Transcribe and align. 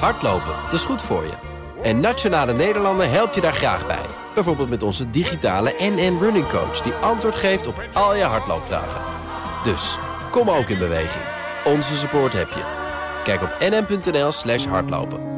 Hardlopen, 0.00 0.54
dat 0.64 0.72
is 0.72 0.84
goed 0.84 1.02
voor 1.02 1.22
je. 1.24 1.32
En 1.82 2.00
Nationale 2.00 2.52
Nederlanden 2.52 3.10
helpt 3.10 3.34
je 3.34 3.40
daar 3.40 3.54
graag 3.54 3.86
bij. 3.86 4.06
Bijvoorbeeld 4.34 4.68
met 4.68 4.82
onze 4.82 5.10
digitale 5.10 5.74
NN 5.78 6.18
Running 6.20 6.48
Coach... 6.48 6.80
die 6.80 6.92
antwoord 6.92 7.34
geeft 7.34 7.66
op 7.66 7.82
al 7.92 8.16
je 8.16 8.22
hardloopvragen. 8.22 9.00
Dus, 9.64 9.98
kom 10.30 10.50
ook 10.50 10.68
in 10.68 10.78
beweging. 10.78 11.24
Onze 11.64 11.96
support 11.96 12.32
heb 12.32 12.48
je. 12.48 12.62
Kijk 13.24 13.42
op 13.42 13.56
nn.nl 13.60 14.32
slash 14.32 14.64
hardlopen. 14.64 15.32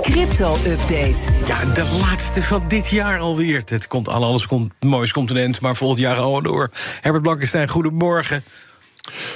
Crypto-update. 0.00 1.20
Ja, 1.46 1.64
de 1.64 1.98
laatste 2.00 2.42
van 2.42 2.64
dit 2.68 2.88
jaar 2.88 3.18
alweer. 3.18 3.62
Het 3.64 3.86
komt 3.86 4.08
al 4.08 4.24
alles 4.24 4.46
komt, 4.46 4.72
moois 4.80 5.12
continent, 5.12 5.60
maar 5.60 5.76
volgend 5.76 6.00
jaar 6.00 6.16
al 6.16 6.42
door. 6.42 6.70
Herbert 7.00 7.22
Blankenstein, 7.22 7.68
goedemorgen. 7.68 8.44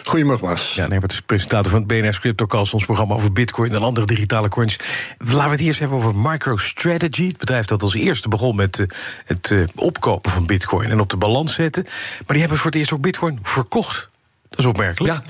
Goedemorgen, 0.05 0.49
Bas. 0.49 0.75
Ja, 0.75 0.89
Herbert 0.89 1.13
is 1.13 1.21
presentator 1.21 1.71
van 1.71 1.79
het 1.79 1.89
BNS 1.89 2.21
CryptoCast... 2.21 2.75
ons 2.75 2.85
programma 2.85 3.15
over 3.15 3.33
bitcoin 3.33 3.73
en 3.73 3.83
andere 3.83 4.07
digitale 4.07 4.49
coins. 4.49 4.77
Laten 5.19 5.45
we 5.45 5.51
het 5.51 5.61
eerst 5.61 5.81
hebben 5.81 5.99
over 5.99 6.15
MicroStrategy. 6.15 7.27
Het 7.27 7.39
bedrijf 7.39 7.65
dat 7.65 7.83
als 7.83 7.95
eerste 7.95 8.29
begon 8.29 8.57
met 8.57 8.79
uh, 8.79 8.87
het 9.25 9.51
uh, 9.51 9.65
opkopen 9.75 10.31
van 10.31 10.47
bitcoin... 10.47 10.91
en 10.91 11.01
op 11.01 11.11
de 11.11 11.17
balans 11.17 11.55
zetten. 11.55 11.83
Maar 11.85 12.25
die 12.27 12.41
hebben 12.41 12.59
voor 12.59 12.71
het 12.71 12.81
eerst 12.81 12.93
ook 12.93 13.01
bitcoin 13.01 13.39
verkocht. 13.43 14.09
Dat 14.49 14.59
is 14.59 14.65
opmerkelijk. 14.65 15.15
Ja. 15.15 15.23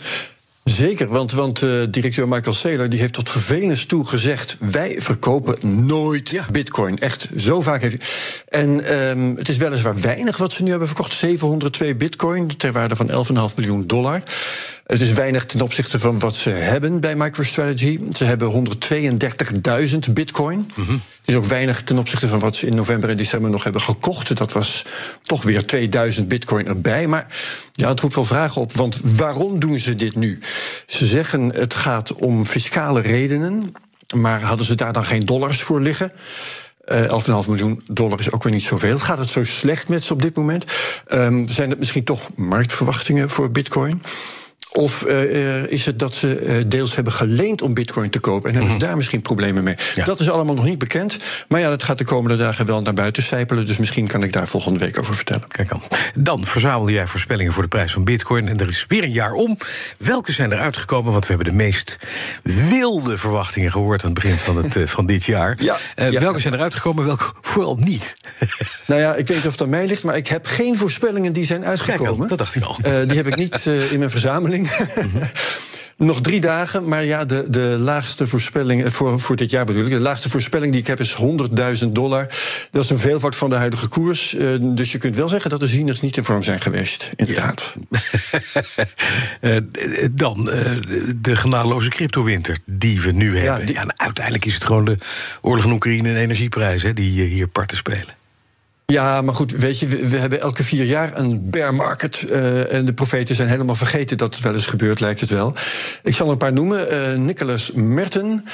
Zeker, 0.71 1.09
want, 1.09 1.33
want 1.33 1.63
uh, 1.63 1.83
directeur 1.91 2.29
Michael 2.29 2.55
Saylor 2.55 2.89
die 2.89 3.01
heeft 3.01 3.13
tot 3.13 3.31
vervelens 3.31 3.87
toe 3.87 4.07
gezegd... 4.07 4.57
wij 4.61 4.97
verkopen 5.01 5.87
nooit 5.87 6.31
ja. 6.31 6.47
bitcoin. 6.53 6.99
Echt, 6.99 7.29
zo 7.37 7.63
vaak 7.63 7.81
heeft 7.81 7.97
hij... 7.99 8.61
En 8.61 8.99
um, 8.99 9.37
het 9.37 9.49
is 9.49 9.57
weliswaar 9.57 10.01
weinig 10.01 10.37
wat 10.37 10.53
ze 10.53 10.63
nu 10.63 10.71
hebben 10.71 10.89
verkocht. 10.89 11.13
702 11.13 11.95
bitcoin, 11.95 12.57
ter 12.57 12.73
waarde 12.73 12.97
van 12.97 13.11
11,5 13.51 13.55
miljoen 13.57 13.87
dollar. 13.87 14.23
Het 14.87 15.01
is 15.01 15.13
weinig 15.13 15.47
ten 15.47 15.61
opzichte 15.61 15.99
van 15.99 16.19
wat 16.19 16.35
ze 16.35 16.51
hebben 16.51 17.01
bij 17.01 17.17
MicroStrategy. 17.17 18.01
Ze 18.17 18.25
hebben 18.25 18.77
132.000 20.07 20.13
bitcoin. 20.13 20.71
Mm 20.77 20.85
-hmm. 20.85 20.95
Het 20.95 21.29
is 21.29 21.35
ook 21.35 21.45
weinig 21.45 21.83
ten 21.83 21.99
opzichte 21.99 22.27
van 22.27 22.39
wat 22.39 22.57
ze 22.57 22.67
in 22.67 22.75
november 22.75 23.11
en 23.11 23.17
december 23.17 23.51
nog 23.51 23.63
hebben 23.63 23.81
gekocht. 23.83 24.37
Dat 24.37 24.53
was 24.53 24.85
toch 25.23 25.43
weer 25.43 25.67
2000 25.67 26.29
bitcoin 26.29 26.67
erbij. 26.67 27.07
Maar 27.07 27.27
ja, 27.73 27.89
het 27.89 28.01
roept 28.01 28.15
wel 28.15 28.25
vragen 28.25 28.61
op. 28.61 28.73
Want 28.73 29.01
waarom 29.03 29.59
doen 29.59 29.79
ze 29.79 29.95
dit 29.95 30.17
nu? 30.17 30.39
Ze 30.87 31.07
zeggen 31.07 31.55
het 31.55 31.75
gaat 31.75 32.13
om 32.13 32.47
fiscale 32.47 33.01
redenen. 33.01 33.73
Maar 34.15 34.43
hadden 34.43 34.67
ze 34.67 34.75
daar 34.75 34.93
dan 34.93 35.05
geen 35.05 35.25
dollars 35.25 35.63
voor 35.63 35.81
liggen? 35.81 36.13
Uh, 36.89 37.43
11,5 37.43 37.49
miljoen 37.49 37.81
dollar 37.93 38.19
is 38.19 38.33
ook 38.33 38.43
weer 38.43 38.53
niet 38.53 38.63
zoveel. 38.63 38.99
Gaat 38.99 39.19
het 39.19 39.31
zo 39.31 39.45
slecht 39.45 39.89
met 39.89 40.05
ze 40.05 40.13
op 40.13 40.23
dit 40.23 40.37
moment? 40.37 40.65
Um, 41.09 41.49
zijn 41.49 41.71
het 41.71 41.79
misschien 41.79 42.05
toch 42.05 42.29
marktverwachtingen 42.35 43.31
voor 43.31 43.51
bitcoin? 43.51 44.03
Of 44.77 45.07
uh, 45.07 45.67
is 45.67 45.87
het 45.87 45.99
dat 45.99 46.15
ze 46.15 46.41
uh, 46.41 46.55
deels 46.67 46.95
hebben 46.95 47.13
geleend 47.13 47.63
om 47.63 47.75
bitcoin 47.75 48.11
te 48.11 48.19
kopen... 48.19 48.49
en 48.49 48.55
hebben 48.55 48.71
ze 48.71 48.75
mm 48.75 48.81
-hmm. 48.81 48.89
daar 48.89 48.97
misschien 48.97 49.23
problemen 49.23 49.65
mee? 49.65 49.75
Ja. 49.95 50.05
Dat 50.05 50.21
is 50.21 50.31
allemaal 50.31 50.55
nog 50.55 50.65
niet 50.65 50.79
bekend. 50.79 51.17
Maar 51.49 51.61
ja, 51.61 51.69
dat 51.69 51.83
gaat 51.83 51.99
de 51.99 52.05
komende 52.05 52.37
dagen 52.37 52.67
wel 52.67 52.83
naar 52.83 52.95
buiten 52.95 53.23
sijpelen... 53.23 53.67
dus 53.67 53.77
misschien 53.77 54.07
kan 54.07 54.23
ik 54.23 54.33
daar 54.33 54.49
volgende 54.49 54.79
week 54.79 54.99
over 54.99 55.15
vertellen. 55.15 55.49
Kijk 55.49 55.73
aan. 55.73 55.83
Dan 56.15 56.47
verzamel 56.47 56.91
jij 56.91 57.07
voorspellingen 57.07 57.53
voor 57.53 57.63
de 57.63 57.69
prijs 57.69 57.93
van 57.93 58.05
bitcoin... 58.05 58.49
en 58.49 58.59
er 58.59 58.69
is 58.69 58.85
weer 58.89 59.03
een 59.03 59.11
jaar 59.11 59.33
om. 59.33 59.59
Welke 59.99 60.33
zijn 60.33 60.53
er 60.53 60.59
uitgekomen? 60.59 61.13
Want 61.13 61.27
we 61.27 61.35
hebben 61.35 61.53
de 61.53 61.59
meest 61.59 61.99
wilde 62.43 63.17
verwachtingen 63.17 63.71
gehoord... 63.71 64.05
aan 64.05 64.11
het 64.11 64.21
begin 64.23 64.39
van, 64.39 64.57
het, 64.57 64.91
van 64.91 65.07
dit 65.07 65.25
jaar. 65.25 65.57
Ja, 65.61 65.77
ja. 65.97 66.21
Welke 66.21 66.39
zijn 66.39 66.55
er 66.55 66.61
uitgekomen, 66.61 67.05
welke 67.05 67.25
vooral 67.41 67.77
niet? 67.77 68.17
nou 68.87 69.01
ja, 69.01 69.15
ik 69.15 69.27
weet 69.27 69.37
niet 69.37 69.47
of 69.47 69.53
het 69.53 69.63
aan 69.63 69.69
mij 69.69 69.87
ligt... 69.87 70.05
maar 70.05 70.17
ik 70.17 70.29
heb 70.29 70.47
geen 70.47 70.77
voorspellingen 70.77 71.33
die 71.33 71.45
zijn 71.45 71.65
uitgekomen. 71.65 72.17
Kijk, 72.17 72.29
dat 72.29 72.39
dacht 72.39 72.55
ik 72.55 72.63
al. 72.63 72.79
die 72.83 73.17
heb 73.17 73.27
ik 73.27 73.37
niet 73.37 73.67
in 73.91 73.99
mijn 73.99 74.11
verzameling. 74.11 74.66
Nog 75.97 76.21
drie 76.21 76.41
dagen, 76.41 76.89
maar 76.89 77.05
ja, 77.05 77.25
de, 77.25 77.45
de 77.51 77.77
laagste 77.79 78.27
voorspelling 78.27 78.93
voor, 78.93 79.21
voor 79.21 79.37
dit 79.37 79.51
jaar 79.51 79.65
bedoel 79.65 79.85
ik. 79.85 79.91
De 79.91 79.99
laagste 79.99 80.31
voorspelling 80.31 80.73
die 80.73 80.81
ik 80.81 80.87
heb 80.87 81.01
is 81.01 81.17
100.000 81.85 81.89
dollar. 81.89 82.29
Dat 82.71 82.85
is 82.85 82.91
een 82.91 82.99
veelvoud 82.99 83.37
van 83.37 83.51
de 83.51 83.57
huidige 83.57 83.89
koers. 83.89 84.35
Uh, 84.35 84.57
dus 84.61 84.93
je 84.93 84.99
kunt 84.99 85.17
wel 85.17 85.29
zeggen 85.29 85.51
dat 85.51 85.61
de 85.61 85.67
zieners 85.67 86.01
niet 86.01 86.17
in 86.17 86.25
vorm 86.25 86.43
zijn 86.43 86.61
geweest. 86.61 87.11
Inderdaad. 87.15 87.77
Ja. 87.91 88.01
uh, 89.41 89.57
dan 90.13 90.49
uh, 90.53 90.71
de 91.17 91.37
genadeloze 91.37 91.89
cryptowinter 91.89 92.59
die 92.65 93.01
we 93.01 93.13
nu 93.13 93.37
hebben. 93.37 93.61
Ja, 93.61 93.67
die... 93.67 93.75
ja, 93.75 93.87
uiteindelijk 93.97 94.45
is 94.45 94.55
het 94.55 94.65
gewoon 94.65 94.85
de 94.85 94.97
oorlog 95.41 95.65
in 95.65 95.73
Oekraïne 95.73 96.09
en 96.09 96.17
energieprijzen 96.17 96.95
die 96.95 97.23
hier 97.23 97.49
parten 97.49 97.77
spelen. 97.77 98.26
Ja, 98.93 99.23
maar 99.23 99.35
goed, 99.35 99.53
weet 99.53 99.79
je, 99.79 99.87
we, 99.87 100.09
we, 100.09 100.17
hebben 100.17 100.41
elke 100.41 100.65
vier 100.65 100.85
jaar 100.85 101.19
een 101.19 101.51
bear 101.51 101.75
market. 101.75 102.27
Uh, 102.31 102.73
en 102.73 102.85
de 102.85 102.93
profeten 102.93 103.35
zijn 103.35 103.49
helemaal 103.49 103.75
vergeten 103.75 104.17
dat 104.17 104.35
het 104.35 104.45
wel 104.45 104.55
eens 104.55 104.67
gebeurt, 104.67 105.01
lijkt 105.01 105.21
het 105.21 105.31
wel. 105.31 105.55
Ik 106.03 106.15
zal 106.15 106.27
er 106.27 106.33
een 106.33 106.39
paar 106.39 106.53
noemen. 106.53 106.93
Uh, 106.93 107.19
Nicholas 107.19 107.73
Merten. 107.73 108.45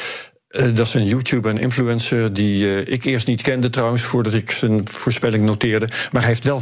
Uh, 0.51 0.75
dat 0.75 0.87
is 0.87 0.95
een 0.95 1.07
YouTuber 1.07 1.51
en 1.51 1.59
influencer 1.59 2.33
die 2.33 2.65
uh, 2.65 2.93
ik 2.93 3.05
eerst 3.05 3.27
niet 3.27 3.43
kende 3.43 3.71
trouwens... 3.71 4.03
voordat 4.03 4.35
ik 4.35 4.51
zijn 4.51 4.89
voorspelling 4.89 5.45
noteerde. 5.45 5.89
Maar 6.13 6.23
hij 6.23 6.31
heeft 6.31 6.45
wel 6.45 6.61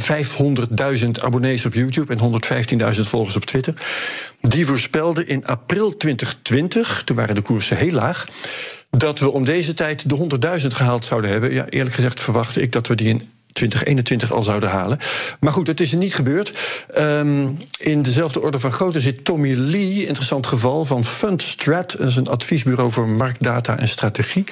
500.000 0.99 1.09
abonnees 1.21 1.65
op 1.65 1.73
YouTube... 1.73 2.15
en 2.15 2.93
115.000 2.95 3.01
volgers 3.01 3.35
op 3.35 3.45
Twitter. 3.45 3.73
Die 4.41 4.65
voorspelde 4.65 5.25
in 5.25 5.45
april 5.45 5.97
2020, 5.97 7.01
toen 7.05 7.15
waren 7.15 7.35
de 7.35 7.41
koersen 7.41 7.77
heel 7.77 7.91
laag... 7.91 8.27
dat 8.89 9.19
we 9.19 9.31
om 9.31 9.45
deze 9.45 9.73
tijd 9.73 10.09
de 10.09 10.59
100.000 10.61 10.67
gehaald 10.67 11.05
zouden 11.05 11.31
hebben. 11.31 11.53
Ja, 11.53 11.69
eerlijk 11.69 11.95
gezegd 11.95 12.21
verwachtte 12.21 12.61
ik 12.61 12.71
dat 12.71 12.87
we 12.87 12.95
die 12.95 13.07
in 13.07 13.29
2021 13.53 14.31
al 14.31 14.43
zouden 14.43 14.69
halen. 14.69 14.97
Maar 15.39 15.53
goed, 15.53 15.67
het 15.67 15.79
is 15.79 15.91
er 15.91 15.97
niet 15.97 16.15
gebeurd. 16.15 16.53
Um, 16.97 17.57
in 17.77 18.01
dezelfde 18.01 18.41
orde 18.41 18.59
van 18.59 18.71
grootte 18.71 18.99
zit 18.99 19.25
Tommy 19.25 19.53
Lee, 19.53 20.05
interessant 20.05 20.47
geval 20.47 20.85
van 20.85 21.05
Fundstrat. 21.05 21.95
Dat 21.97 22.09
is 22.09 22.15
een 22.15 22.27
adviesbureau 22.27 22.91
voor 22.91 23.09
marktdata 23.09 23.79
en 23.79 23.89
strategie. 23.89 24.43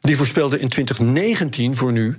Die 0.00 0.16
voorspelde 0.16 0.58
in 0.58 0.68
2019 0.68 1.76
voor 1.76 1.92
nu 1.92 2.14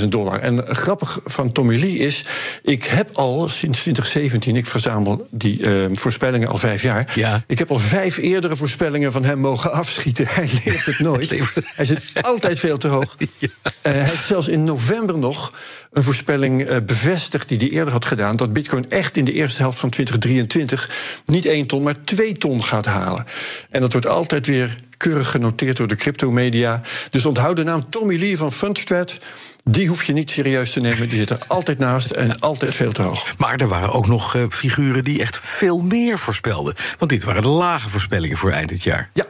125.000 0.00 0.08
dollar. 0.08 0.40
En 0.40 0.64
grappig 0.68 1.20
van 1.24 1.52
Tommy 1.52 1.78
Lee 1.80 1.98
is, 1.98 2.24
ik 2.62 2.84
heb 2.84 3.10
al 3.12 3.48
sinds 3.48 3.80
2017, 3.80 4.56
ik 4.56 4.66
verzamel 4.66 5.26
die 5.30 5.60
uh, 5.60 5.84
voorspellingen 5.92 6.48
al 6.48 6.58
vijf 6.58 6.82
jaar. 6.82 7.12
Ja. 7.14 7.44
Ik 7.46 7.58
heb 7.58 7.70
al 7.70 7.78
vijf 7.78 8.16
eerdere 8.16 8.56
voorspellingen 8.56 9.12
van 9.12 9.24
hem 9.24 9.38
mogen 9.38 9.72
afschieten. 9.72 10.26
Hij 10.36 10.50
leert 10.64 10.86
het 10.86 10.98
nooit. 10.98 11.30
hij 11.74 11.84
zit 11.84 12.12
altijd 12.20 12.58
veel 12.58 12.78
te 12.78 12.88
hoog. 12.88 13.16
Ja. 13.38 13.48
Uh, 13.64 13.70
hij 13.82 13.92
heeft 13.92 14.26
zelfs 14.26 14.48
in 14.48 14.64
november 14.64 15.18
nog 15.18 15.52
een 15.92 16.02
voorspelling 16.02 16.70
uh, 16.70 16.76
bevestigd 16.86 17.48
die 17.48 17.58
hij 17.58 17.68
eerder 17.68 17.92
had 17.92 18.04
gedaan. 18.04 18.36
Dat 18.36 18.52
Bitcoin 18.52 18.90
echt 18.90 19.16
in 19.16 19.24
de 19.24 19.32
eerste 19.32 19.62
helft 19.62 19.78
van 19.78 19.90
2023 19.90 20.90
niet 21.26 21.46
één 21.46 21.66
ton, 21.66 21.82
maar 21.82 22.04
twee 22.04 22.32
ton 22.32 22.64
gaat 22.64 22.86
halen. 22.86 23.24
En 23.70 23.80
dat 23.80 23.92
wordt 23.92 24.08
altijd 24.08 24.46
weer 24.46 24.76
keurig 24.96 25.30
genoteerd 25.30 25.76
door 25.76 25.86
de 25.86 25.96
cryptomedia. 25.96 26.82
Dus 27.10 27.26
onthoud 27.26 27.56
de 27.56 27.64
naam 27.64 27.90
Tommy 27.90 28.18
Lee 28.18 28.36
van 28.36 28.52
Fundstrat. 28.52 29.18
Die 29.64 29.88
hoef 29.88 30.04
je 30.04 30.12
niet 30.12 30.30
serieus 30.30 30.72
te 30.72 30.80
nemen. 30.80 31.08
Die 31.08 31.18
zit 31.18 31.30
er 31.30 31.38
altijd 31.46 31.78
naast 31.78 32.10
en 32.10 32.40
altijd 32.40 32.74
veel 32.74 32.92
te 32.92 33.02
hoog. 33.02 33.34
Maar 33.38 33.56
er 33.56 33.68
waren 33.68 33.92
ook 33.92 34.06
nog 34.06 34.34
uh, 34.34 34.44
figuren 34.50 35.04
die 35.04 35.20
echt 35.20 35.38
veel 35.42 35.78
meer 35.78 36.18
voorspelden. 36.18 36.74
Want 36.98 37.10
dit 37.10 37.24
waren 37.24 37.42
de 37.42 37.48
lage 37.48 37.88
voorspellingen 37.88 38.36
voor 38.36 38.50
eind 38.50 38.68
dit 38.68 38.82
jaar. 38.82 39.10
Ja, 39.12 39.26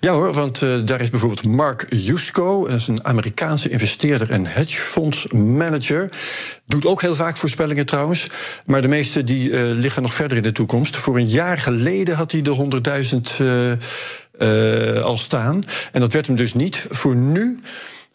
ja 0.00 0.12
hoor, 0.12 0.32
want 0.32 0.62
uh, 0.62 0.78
daar 0.84 1.00
is 1.00 1.10
bijvoorbeeld 1.10 1.44
Mark 1.44 1.86
Yusko, 1.88 2.66
dat 2.66 2.76
is 2.76 2.88
een 2.88 3.04
Amerikaanse 3.04 3.68
investeerder 3.68 4.30
en 4.30 4.46
hedgefondsmanager. 4.46 6.10
Doet 6.66 6.86
ook 6.86 7.00
heel 7.00 7.14
vaak 7.14 7.36
voorspellingen 7.36 7.86
trouwens. 7.86 8.26
Maar 8.66 8.82
de 8.82 8.88
meeste 8.88 9.24
die 9.24 9.50
uh, 9.50 9.60
liggen 9.62 10.02
nog 10.02 10.14
verder 10.14 10.36
in 10.36 10.42
de 10.42 10.52
toekomst. 10.52 10.96
Voor 10.96 11.16
een 11.16 11.28
jaar 11.28 11.58
geleden 11.58 12.16
had 12.16 12.32
hij 12.32 12.42
de 12.42 12.80
100.000 13.36 13.40
uh, 13.40 13.72
uh, 14.42 15.02
al 15.02 15.18
staan. 15.18 15.62
En 15.92 16.00
dat 16.00 16.12
werd 16.12 16.26
hem 16.26 16.36
dus 16.36 16.54
niet. 16.54 16.86
Voor 16.90 17.16
nu 17.16 17.58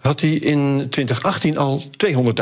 had 0.06 0.22
hij 0.22 0.30
in 0.30 0.88
2018 0.90 1.58
al 1.58 1.84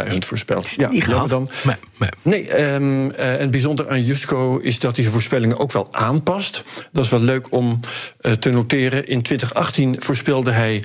200.000 0.10 0.18
voorspeld. 0.20 0.70
Ja, 0.70 1.26
dan, 1.26 1.50
nee, 1.64 1.76
nee. 1.98 2.10
nee 2.22 2.74
um, 2.74 3.12
uh, 3.12 3.42
en 3.42 3.52
bijzonder 3.52 3.90
aan 3.90 4.04
Jusco 4.04 4.58
is 4.58 4.80
dat 4.80 4.92
hij 4.94 5.02
zijn 5.02 5.16
voorspellingen 5.16 5.60
ook 5.60 5.72
wel 5.72 5.88
aanpast. 5.92 6.63
Dat 6.92 7.04
is 7.04 7.10
wel 7.10 7.19
leuk 7.19 7.52
om 7.52 7.80
uh, 8.22 8.31
te 8.31 8.50
noteren. 8.50 9.07
In 9.07 9.22
2018 9.22 9.96
voorspelde 10.00 10.52
hij 10.52 10.84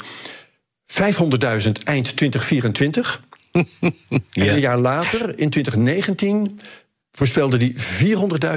500.000 0.86 1.72
eind 1.84 2.16
2024. 2.16 3.22
ja. 3.60 3.62
En 4.32 4.48
een 4.48 4.60
jaar 4.60 4.78
later, 4.78 5.38
in 5.38 5.50
2019, 5.50 6.60
voorspelde 7.18 7.56
hij 7.56 7.74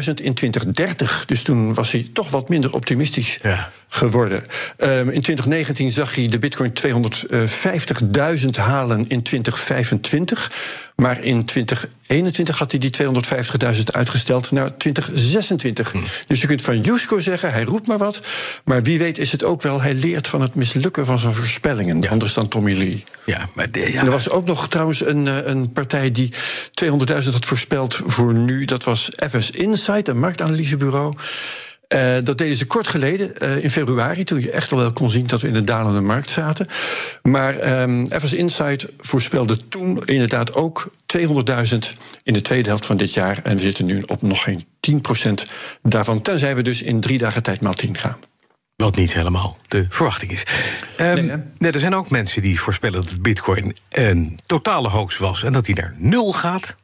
400.000 0.04 0.14
in 0.14 0.34
2030. 0.34 1.26
Dus 1.26 1.44
toen 1.44 1.74
was 1.74 1.92
hij 1.92 2.08
toch 2.14 2.30
wat 2.30 2.50
minder 2.50 2.74
optimistisch 2.74 3.38
ja. 3.42 3.72
geworden. 3.88 4.44
Um, 4.78 5.10
in 5.10 5.22
2019 5.22 5.92
zag 5.92 6.16
hij 6.16 6.28
de 6.28 6.40
bitcoin 6.40 6.74
250.000 6.88 8.50
halen 8.52 9.08
in 9.08 9.22
2025. 9.22 10.52
Maar 10.96 11.24
in 11.24 11.46
2021 11.46 12.58
had 12.58 12.72
hij 12.72 12.80
die 12.80 12.92
250.000 13.76 13.84
uitgesteld 13.92 14.52
naar 14.52 14.78
2026. 14.78 15.92
Hmm. 15.92 16.04
Dus 16.28 16.42
je 16.42 16.48
kunt 16.48 16.62
van 16.62 16.82
Jusko 16.82 17.20
zeggen, 17.20 17.52
hij 17.52 17.64
roept 17.64 17.88
maar 17.88 17.98
wat. 17.98 18.22
Maar 18.66 18.84
wie 18.84 18.98
weet 18.98 19.18
is 19.18 19.32
het 19.32 19.44
ook 19.44 19.62
wel, 19.62 19.82
hij 19.82 19.94
leert 19.94 20.28
van 20.28 20.42
het 20.42 20.56
mislukken 20.56 21.06
van 21.06 21.20
zijn 21.20 21.34
voorspellingen. 21.34 22.02
Ja. 22.02 22.10
Anders 22.10 22.34
dan 22.34 22.48
Tommy 22.48 22.74
Lee. 22.78 23.04
Ja, 23.26 23.50
maar 23.54 23.72
de, 23.72 23.80
ja. 23.80 24.00
En 24.00 24.06
er 24.06 24.12
was 24.12 24.30
ook 24.30 24.46
nog 24.46 24.68
trouwens 24.68 25.06
een, 25.06 25.50
een 25.50 25.72
partij 25.72 26.12
die 26.12 26.34
200.000 26.84 27.30
had 27.32 27.46
voorspeld 27.46 28.02
voor 28.06 28.34
nu. 28.34 28.66
Dat 28.66 28.84
was 28.84 29.10
FS 29.30 29.52
Insight, 29.52 30.08
een 30.08 30.20
marktanalysebureau. 30.20 31.14
Uh, 31.94 32.18
dat 32.24 32.38
deden 32.38 32.58
ze 32.58 32.66
kort 32.66 32.88
geleden, 32.88 33.32
uh, 33.42 33.64
in 33.64 33.70
februari, 33.70 34.24
toen 34.24 34.42
je 34.42 34.52
echt 34.52 34.72
al 34.72 34.78
wel 34.78 34.92
kon 34.92 35.10
zien 35.10 35.28
dat 35.28 35.42
we 35.42 35.48
in 35.48 35.56
een 35.56 35.66
dalende 35.66 36.02
markt 36.02 36.30
zaten. 36.30 36.68
Maar 37.22 37.82
um, 37.82 38.06
Evers 38.06 38.34
Insight 38.34 38.88
voorspelde 38.98 39.68
toen 39.68 40.02
inderdaad 40.06 40.56
ook 40.56 40.92
200.000 41.18 41.28
in 42.24 42.34
de 42.34 42.42
tweede 42.42 42.70
helft 42.70 42.86
van 42.86 42.98
dit 42.98 43.14
jaar. 43.14 43.40
En 43.44 43.56
we 43.56 43.62
zitten 43.62 43.86
nu 43.86 44.04
op 44.08 44.22
nog 44.22 44.44
geen 44.44 44.66
10% 44.90 45.50
daarvan, 45.82 46.22
tenzij 46.22 46.56
we 46.56 46.62
dus 46.62 46.82
in 46.82 47.00
drie 47.00 47.18
dagen 47.18 47.44
tijd 47.44 47.62
maal 47.62 47.74
10 47.74 47.98
gaan. 47.98 48.18
Wat 48.76 48.96
niet 48.96 49.14
helemaal 49.14 49.58
de 49.68 49.86
verwachting 49.90 50.32
is. 50.32 50.44
Um, 51.00 51.26
nee, 51.26 51.38
nee, 51.58 51.72
er 51.72 51.80
zijn 51.80 51.96
ook 51.96 52.10
mensen 52.10 52.42
die 52.42 52.60
voorspellen 52.60 53.06
dat 53.06 53.22
Bitcoin 53.22 53.76
een 53.90 54.40
totale 54.46 54.90
hoax 54.90 55.18
was 55.18 55.44
en 55.44 55.54
dat 55.54 55.66
hij 55.66 55.76
naar 55.76 55.96
nul 55.98 56.34
gaat. 56.34 56.76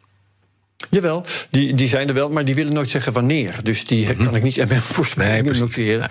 Jawel, 0.89 1.25
die, 1.49 1.73
die 1.73 1.87
zijn 1.87 2.07
er 2.07 2.13
wel, 2.13 2.29
maar 2.29 2.45
die 2.45 2.55
willen 2.55 2.73
nooit 2.73 2.89
zeggen 2.89 3.13
wanneer. 3.13 3.55
Dus 3.63 3.85
die 3.85 4.15
kan 4.15 4.35
ik 4.35 4.43
niet 4.43 4.57
en 4.57 4.81
voorspellingen 4.81 5.51
nee, 5.51 5.61
noteren. 5.61 6.09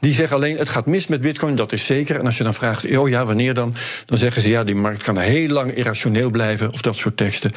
Die 0.00 0.12
zeggen 0.12 0.36
alleen, 0.36 0.56
het 0.56 0.68
gaat 0.68 0.86
mis 0.86 1.06
met 1.06 1.20
bitcoin, 1.20 1.54
dat 1.54 1.72
is 1.72 1.86
zeker. 1.86 2.18
En 2.18 2.26
als 2.26 2.36
je 2.36 2.44
dan 2.44 2.54
vraagt, 2.54 2.96
oh 2.96 3.08
ja, 3.08 3.26
wanneer 3.26 3.54
dan? 3.54 3.74
Dan 4.04 4.18
zeggen 4.18 4.42
ze, 4.42 4.48
ja, 4.48 4.64
die 4.64 4.74
markt 4.74 5.02
kan 5.02 5.18
heel 5.18 5.48
lang 5.48 5.70
irrationeel 5.70 6.30
blijven... 6.30 6.72
of 6.72 6.80
dat 6.80 6.96
soort 6.96 7.16
teksten. 7.16 7.50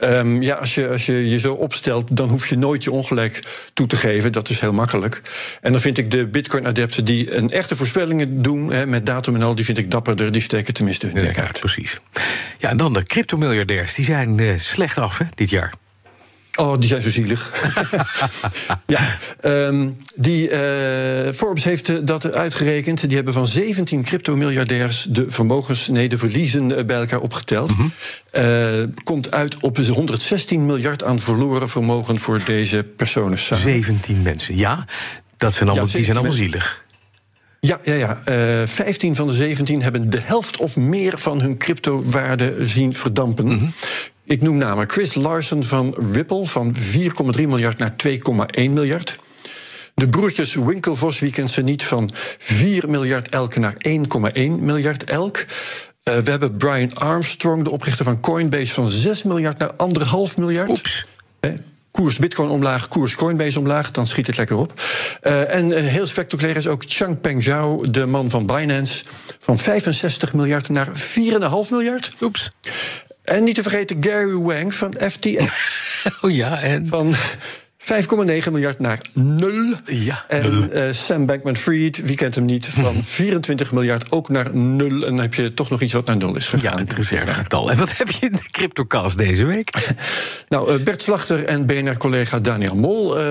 Um, 0.00 0.42
ja, 0.42 0.54
als 0.54 0.74
je, 0.74 0.88
als 0.88 1.06
je 1.06 1.30
je 1.30 1.38
zo 1.38 1.54
opstelt, 1.54 2.16
dan 2.16 2.28
hoef 2.28 2.48
je 2.48 2.56
nooit 2.56 2.84
je 2.84 2.90
ongelijk 2.90 3.42
toe 3.74 3.86
te 3.86 3.96
geven. 3.96 4.32
Dat 4.32 4.48
is 4.48 4.60
heel 4.60 4.72
makkelijk. 4.72 5.22
En 5.60 5.72
dan 5.72 5.80
vind 5.80 5.98
ik 5.98 6.10
de 6.10 6.26
bitcoin-adepten 6.26 7.04
die 7.04 7.34
een 7.34 7.50
echte 7.50 7.76
voorspellingen 7.76 8.42
doen... 8.42 8.72
Hè, 8.72 8.86
met 8.86 9.06
datum 9.06 9.34
en 9.34 9.42
al, 9.42 9.54
die 9.54 9.64
vind 9.64 9.78
ik 9.78 9.90
dapperder. 9.90 10.32
Die 10.32 10.42
steken 10.42 10.74
tenminste 10.74 11.06
hun 11.06 11.24
nek 11.24 11.38
uit. 11.38 11.60
Precies. 11.60 12.00
Ja, 12.58 12.68
en 12.68 12.76
dan 12.76 12.92
de 12.92 13.02
cryptomiljardairs, 13.02 13.94
die 13.94 14.04
zijn 14.04 14.38
uh, 14.38 14.58
slecht 14.58 14.98
af 14.98 15.18
hè, 15.18 15.24
dit 15.34 15.50
jaar. 15.50 15.72
Oh, 16.60 16.78
die 16.78 16.88
zijn 16.88 17.02
zo 17.02 17.10
zielig. 17.10 17.72
ja, 18.86 19.18
um, 19.44 19.96
die, 20.14 20.50
uh, 20.50 20.58
Forbes 21.34 21.64
heeft 21.64 22.06
dat 22.06 22.32
uitgerekend. 22.32 23.06
Die 23.06 23.16
hebben 23.16 23.34
van 23.34 23.46
17 23.46 24.02
crypto-miljardairs 24.02 25.06
de 25.08 25.24
vermogens, 25.28 25.88
nee, 25.88 26.08
de 26.08 26.18
verliezen 26.18 26.76
eh, 26.76 26.84
bij 26.84 26.96
elkaar 26.96 27.20
opgeteld. 27.20 27.70
Mm 27.70 27.76
-hmm. 28.32 28.42
uh, 28.42 28.84
komt 29.04 29.30
uit 29.30 29.60
op 29.60 29.76
116 29.76 30.66
miljard 30.66 31.04
aan 31.04 31.20
verloren 31.20 31.68
vermogen 31.68 32.18
voor 32.18 32.40
deze 32.44 32.86
personen. 32.96 33.38
17 33.38 34.22
mensen, 34.22 34.56
ja. 34.56 34.86
Dat 35.36 35.52
zijn 35.52 35.68
allemaal, 35.68 35.86
ja, 35.86 35.92
die 35.92 36.04
zijn 36.04 36.16
allemaal 36.16 36.36
zielig. 36.36 36.84
Ja, 37.60 37.80
ja, 37.84 37.94
ja. 37.94 38.22
Uh, 38.60 38.66
15 38.66 39.16
van 39.16 39.26
de 39.26 39.32
17 39.32 39.82
hebben 39.82 40.10
de 40.10 40.20
helft 40.20 40.56
of 40.56 40.76
meer 40.76 41.18
van 41.18 41.40
hun 41.40 41.56
cryptowaarde 41.56 42.54
zien 42.66 42.94
verdampen. 42.94 43.44
Mm 43.44 43.58
-hmm. 43.58 43.72
Ik 44.24 44.42
noem 44.42 44.56
namen 44.56 44.90
Chris 44.90 45.14
Larsen 45.14 45.64
van 45.64 45.94
Ripple 46.12 46.46
van 46.46 46.76
4,3 46.76 46.82
miljard 47.32 47.78
naar 47.78 47.94
2,1 48.06 48.70
miljard. 48.70 49.18
De 49.94 50.08
broertjes 50.08 50.54
Winklevoss, 50.54 51.18
wie 51.18 51.32
kent 51.32 51.50
ze 51.50 51.62
niet, 51.62 51.82
van 51.84 52.10
4 52.38 52.90
miljard 52.90 53.28
elk 53.28 53.56
naar 53.56 53.74
1,1 53.88 54.00
miljard 54.58 55.04
elk. 55.04 55.36
Uh, 55.36 55.44
we 56.18 56.30
hebben 56.30 56.56
Brian 56.56 56.94
Armstrong, 56.94 57.64
de 57.64 57.70
oprichter 57.70 58.04
van 58.04 58.20
Coinbase, 58.20 58.74
van 58.74 58.90
6 58.90 59.22
miljard 59.22 59.58
naar 59.58 59.72
1,5 60.30 60.34
miljard. 60.36 60.70
Oeps. 60.70 61.06
Koers 61.90 62.18
Bitcoin 62.18 62.50
omlaag, 62.50 62.88
koers 62.88 63.14
Coinbase 63.14 63.58
omlaag, 63.58 63.90
dan 63.90 64.06
schiet 64.06 64.26
het 64.26 64.36
lekker 64.36 64.56
op. 64.56 64.72
Uh, 65.22 65.54
en 65.54 65.70
uh, 65.70 65.76
heel 65.76 66.06
spectaculair 66.06 66.56
is 66.56 66.66
ook 66.66 66.84
Changpeng 66.86 67.42
Zhao, 67.42 67.90
de 67.90 68.06
man 68.06 68.30
van 68.30 68.46
Binance, 68.46 69.04
van 69.38 69.58
65 69.58 70.32
miljard 70.32 70.68
naar 70.68 70.88
4,5 70.88 70.94
miljard. 71.70 72.12
Oeps. 72.20 72.50
En 73.30 73.44
niet 73.44 73.54
te 73.54 73.62
vergeten 73.62 73.96
Gary 74.00 74.36
Wang 74.36 74.74
van 74.74 74.94
FTX. 75.10 75.50
oh 76.22 76.30
ja, 76.30 76.60
en? 76.60 76.86
Van 76.86 77.14
5,9 77.92 78.50
miljard 78.50 78.78
naar 78.78 78.98
nul. 79.12 79.74
Ja, 79.84 80.24
en 80.26 80.70
uh, 80.72 80.92
Sam 80.92 81.26
Bankman-Fried, 81.26 82.02
wie 82.04 82.16
kent 82.16 82.34
hem 82.34 82.44
niet, 82.44 82.66
van 82.66 83.04
24 83.04 83.72
miljard 83.72 84.12
ook 84.12 84.28
naar 84.28 84.56
nul. 84.56 84.90
En 84.90 85.00
dan 85.00 85.20
heb 85.20 85.34
je 85.34 85.54
toch 85.54 85.70
nog 85.70 85.80
iets 85.80 85.92
wat 85.92 86.06
naar 86.06 86.16
nul 86.16 86.36
is 86.36 86.48
gegaan. 86.48 86.72
Ja, 86.72 86.78
het 86.78 86.92
reservegetal. 86.92 87.70
En 87.70 87.78
wat 87.78 87.96
heb 87.96 88.10
je 88.10 88.26
in 88.26 88.32
de 88.32 88.48
CryptoCast 88.50 89.18
deze 89.18 89.44
week? 89.44 89.70
nou, 90.48 90.72
uh, 90.72 90.84
Bert 90.84 91.02
Slachter 91.02 91.44
en 91.44 91.66
BNR-collega 91.66 92.40
Daniel 92.40 92.74
Mol. 92.74 93.16
Uh, 93.16 93.22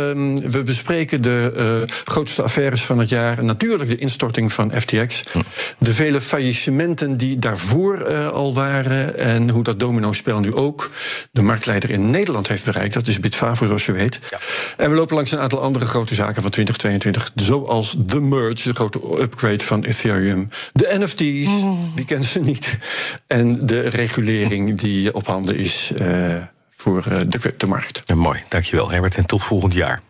we 0.50 0.62
bespreken 0.66 1.22
de 1.22 1.54
uh, 1.58 1.96
grootste 2.04 2.42
affaires 2.42 2.82
van 2.82 3.00
het 3.00 3.10
jaar. 3.10 3.44
Natuurlijk 3.44 3.90
de 3.90 3.98
instorting 3.98 4.54
van 4.54 4.72
FTX. 4.82 5.24
Hm. 5.32 5.40
De 5.78 5.94
vele 5.94 6.22
faillissementen 6.22 7.18
die 7.18 7.40
daarvoor 7.40 8.14
al 8.32 8.54
waren. 8.54 9.18
En 9.18 9.50
hoe 9.50 9.64
dat 9.64 9.80
domino-spel 9.80 10.40
nu 10.40 10.54
ook 10.54 10.92
de 11.32 11.42
marktleider 11.42 11.90
in 11.90 12.10
Nederland 12.10 12.48
heeft 12.48 12.66
bereikt. 12.66 12.94
Dat 12.94 13.08
is 13.08 13.20
Bitfavo, 13.20 13.66
zoals 13.66 13.86
je 13.86 13.92
weet. 13.92 14.20
Ja. 14.30 14.38
En 14.78 14.90
we 14.90 14.96
lopen 14.96 15.16
langs 15.16 15.32
een 15.32 15.40
aantal 15.40 15.62
andere 15.62 15.86
grote 15.86 16.16
zaken 16.16 16.42
van 16.42 16.52
2022. 16.52 17.32
Zoals 17.36 17.96
de 17.98 18.22
merge, 18.22 18.68
de 18.68 18.74
grote 18.74 19.00
upgrade 19.20 19.64
van 19.64 19.84
Ethereum. 19.84 20.50
De 20.74 20.96
NFT's, 21.00 21.62
mm. 21.64 21.92
die 21.96 22.06
kennen 22.06 22.28
ze 22.28 22.40
niet. 22.40 22.78
En 23.28 23.66
de 23.66 23.82
regulering 23.82 24.80
die 24.80 25.14
op 25.14 25.28
handen 25.28 25.56
is 25.56 25.92
uh, 26.02 26.36
voor 26.70 27.06
uh, 27.12 27.20
de 27.28 27.40
cryptomarkt. 27.40 28.02
Ja, 28.06 28.16
mooi, 28.16 28.40
dankjewel 28.48 28.92
Herbert. 28.92 29.16
En 29.16 29.26
tot 29.26 29.44
volgend 29.44 29.74
jaar. 29.74 30.02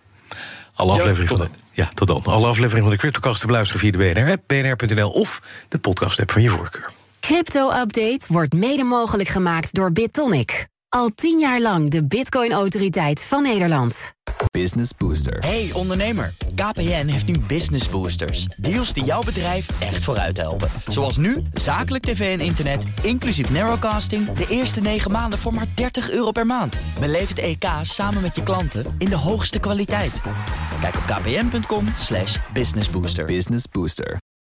Alle 0.73 0.91
afleveringen 0.91 1.37
van 1.37 1.37
de. 1.37 1.47
Ja, 1.71 1.89
tot 1.93 2.07
dan. 2.07 2.23
Alle 2.23 2.47
afleveringen 2.47 2.81
van 2.81 2.91
de 2.91 2.97
CryptoCast 2.97 3.39
te 3.39 3.47
beluisteren 3.47 3.81
via 3.81 3.91
de 3.91 3.97
BNR, 3.97 4.37
bnr.nl 4.47 5.09
of 5.09 5.41
de 5.67 5.77
podcast-app 5.77 6.31
van 6.31 6.41
je 6.41 6.49
voorkeur. 6.49 6.91
Crypto-update 7.19 8.25
wordt 8.27 8.53
mede 8.53 8.83
mogelijk 8.83 9.29
gemaakt 9.29 9.73
door 9.73 9.91
BitTonic. 9.91 10.67
Al 10.95 11.09
tien 11.15 11.39
jaar 11.39 11.61
lang 11.61 11.89
de 11.89 12.07
Bitcoin-autoriteit 12.07 13.23
van 13.23 13.43
Nederland. 13.43 14.13
Business 14.51 14.91
Booster. 14.97 15.37
Hey 15.39 15.69
ondernemer, 15.73 16.33
KPN 16.55 17.07
heeft 17.07 17.27
nu 17.27 17.39
Business 17.39 17.89
Boosters. 17.89 18.45
Deals 18.57 18.93
die 18.93 19.03
jouw 19.03 19.23
bedrijf 19.23 19.81
echt 19.81 20.03
vooruit 20.03 20.37
helpen. 20.37 20.69
Zoals 20.87 21.17
nu, 21.17 21.43
zakelijk 21.53 22.03
tv 22.03 22.39
en 22.39 22.45
internet, 22.45 22.83
inclusief 23.01 23.51
narrowcasting... 23.51 24.31
de 24.31 24.45
eerste 24.49 24.81
negen 24.81 25.11
maanden 25.11 25.39
voor 25.39 25.53
maar 25.53 25.67
30 25.75 26.11
euro 26.11 26.31
per 26.31 26.45
maand. 26.45 26.77
Beleef 26.99 27.29
het 27.29 27.39
EK 27.39 27.65
samen 27.81 28.21
met 28.21 28.35
je 28.35 28.43
klanten 28.43 28.95
in 28.97 29.09
de 29.09 29.17
hoogste 29.17 29.59
kwaliteit. 29.59 30.21
Kijk 30.81 30.95
op 30.95 31.03
kpn.com 31.05 31.85
businessbooster. 32.53 33.25
Business 33.25 33.65
Booster. 33.71 34.17